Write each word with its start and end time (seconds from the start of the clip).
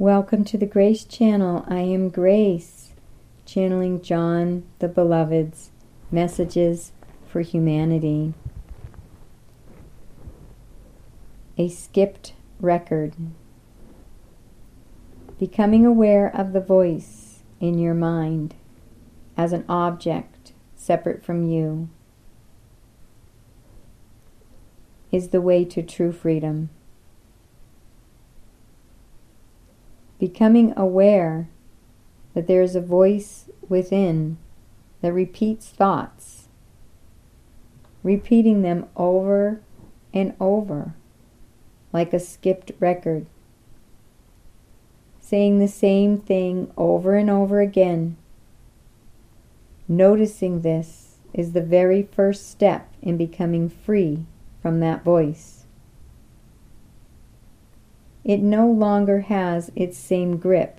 Welcome 0.00 0.44
to 0.46 0.56
the 0.56 0.64
Grace 0.64 1.04
Channel. 1.04 1.62
I 1.68 1.80
am 1.80 2.08
Grace, 2.08 2.94
channeling 3.44 4.00
John 4.00 4.62
the 4.78 4.88
Beloved's 4.88 5.72
messages 6.10 6.92
for 7.26 7.42
humanity. 7.42 8.32
A 11.58 11.68
skipped 11.68 12.32
record. 12.60 13.14
Becoming 15.38 15.84
aware 15.84 16.34
of 16.34 16.54
the 16.54 16.62
voice 16.62 17.42
in 17.60 17.78
your 17.78 17.92
mind 17.92 18.54
as 19.36 19.52
an 19.52 19.66
object 19.68 20.54
separate 20.76 21.22
from 21.22 21.46
you 21.46 21.90
is 25.12 25.28
the 25.28 25.42
way 25.42 25.66
to 25.66 25.82
true 25.82 26.10
freedom. 26.10 26.70
Becoming 30.20 30.74
aware 30.76 31.48
that 32.34 32.46
there 32.46 32.62
is 32.62 32.76
a 32.76 32.80
voice 32.80 33.46
within 33.68 34.36
that 35.00 35.12
repeats 35.12 35.70
thoughts, 35.70 36.48
repeating 38.02 38.60
them 38.60 38.86
over 38.96 39.60
and 40.12 40.34
over 40.38 40.94
like 41.92 42.12
a 42.12 42.20
skipped 42.20 42.70
record, 42.78 43.26
saying 45.20 45.58
the 45.58 45.66
same 45.66 46.18
thing 46.18 46.70
over 46.76 47.16
and 47.16 47.30
over 47.30 47.60
again. 47.60 48.16
Noticing 49.88 50.60
this 50.60 51.16
is 51.32 51.52
the 51.52 51.62
very 51.62 52.02
first 52.02 52.48
step 52.48 52.92
in 53.00 53.16
becoming 53.16 53.68
free 53.68 54.26
from 54.60 54.80
that 54.80 55.02
voice 55.02 55.59
it 58.30 58.40
no 58.40 58.64
longer 58.70 59.22
has 59.22 59.72
its 59.74 59.98
same 59.98 60.36
grip. 60.36 60.78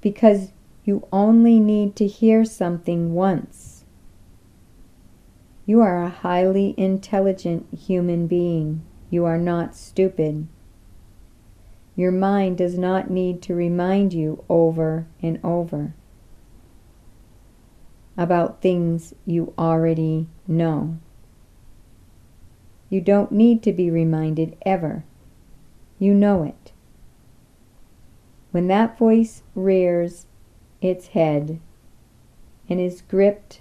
Because 0.00 0.52
you 0.84 1.08
only 1.12 1.58
need 1.58 1.96
to 1.96 2.06
hear 2.06 2.44
something 2.44 3.14
once. 3.14 3.84
You 5.66 5.80
are 5.80 6.00
a 6.00 6.08
highly 6.08 6.72
intelligent 6.76 7.66
human 7.76 8.28
being. 8.28 8.82
You 9.10 9.24
are 9.24 9.38
not 9.38 9.74
stupid. 9.74 10.46
Your 11.96 12.12
mind 12.12 12.58
does 12.58 12.78
not 12.78 13.10
need 13.10 13.42
to 13.42 13.54
remind 13.56 14.12
you 14.12 14.44
over 14.48 15.08
and 15.20 15.40
over 15.42 15.94
about 18.16 18.62
things 18.62 19.14
you 19.26 19.52
already 19.58 20.28
know. 20.46 20.96
You 22.88 23.00
don't 23.00 23.32
need 23.32 23.64
to 23.64 23.72
be 23.72 23.90
reminded 23.90 24.56
ever 24.64 25.02
you 25.98 26.14
know 26.14 26.42
it. 26.42 26.72
When 28.50 28.68
that 28.68 28.98
voice 28.98 29.42
rears 29.54 30.26
its 30.80 31.08
head 31.08 31.60
and 32.68 32.80
is 32.80 33.02
gripped 33.02 33.60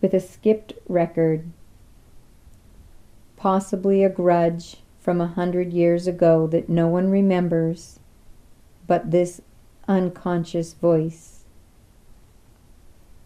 with 0.00 0.14
a 0.14 0.20
skipped 0.20 0.74
record, 0.88 1.50
possibly 3.36 4.04
a 4.04 4.08
grudge 4.08 4.76
from 4.98 5.20
a 5.20 5.26
hundred 5.26 5.72
years 5.72 6.06
ago 6.06 6.46
that 6.46 6.68
no 6.68 6.88
one 6.88 7.10
remembers 7.10 7.98
but 8.86 9.10
this 9.10 9.40
unconscious 9.88 10.74
voice. 10.74 11.44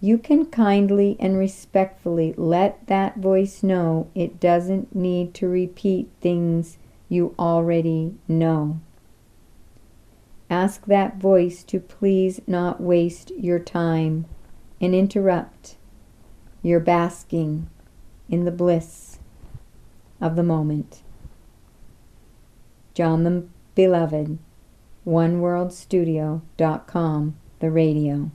You 0.01 0.19
can 0.19 0.47
kindly 0.47 1.17
and 1.19 1.37
respectfully 1.37 2.33
let 2.37 2.87
that 2.87 3.17
voice 3.17 3.63
know 3.63 4.09
it 4.15 4.39
doesn't 4.39 4.95
need 4.95 5.35
to 5.35 5.49
repeat 5.49 6.09
things 6.21 6.79
you 7.09 7.35
already 7.39 8.15
know. 8.27 8.81
Ask 10.51 10.87
that 10.87 11.19
voice 11.19 11.63
to 11.65 11.79
please 11.81 12.41
not 12.47 12.81
waste 12.81 13.31
your 13.37 13.59
time 13.59 14.25
and 14.81 14.95
interrupt 14.95 15.77
your 16.63 16.81
basking 16.81 17.69
in 18.29 18.45
the 18.45 18.51
bliss 18.51 19.19
of 20.21 20.37
the 20.37 20.43
moment. 20.43 21.03
John 22.95 23.25
the 23.25 23.47
Beloved, 23.75 24.39
oneworldstudio.com, 25.07 27.37
the 27.61 27.71
radio. 27.71 28.31